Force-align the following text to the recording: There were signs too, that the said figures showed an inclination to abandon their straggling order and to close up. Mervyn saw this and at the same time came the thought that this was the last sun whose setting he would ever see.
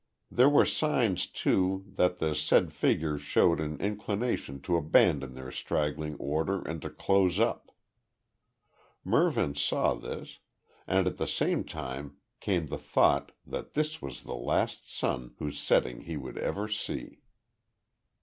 There 0.31 0.49
were 0.49 0.65
signs 0.65 1.27
too, 1.27 1.85
that 1.89 2.17
the 2.17 2.33
said 2.33 2.73
figures 2.73 3.21
showed 3.21 3.59
an 3.59 3.79
inclination 3.79 4.59
to 4.61 4.75
abandon 4.75 5.35
their 5.35 5.51
straggling 5.51 6.15
order 6.15 6.59
and 6.59 6.81
to 6.81 6.89
close 6.89 7.39
up. 7.39 7.69
Mervyn 9.03 9.53
saw 9.53 9.93
this 9.93 10.39
and 10.87 11.05
at 11.05 11.17
the 11.17 11.27
same 11.27 11.63
time 11.63 12.17
came 12.39 12.65
the 12.65 12.79
thought 12.79 13.31
that 13.45 13.75
this 13.75 14.01
was 14.01 14.23
the 14.23 14.33
last 14.33 14.91
sun 14.91 15.35
whose 15.37 15.61
setting 15.61 16.01
he 16.01 16.17
would 16.17 16.39
ever 16.39 16.67
see. 16.67 17.21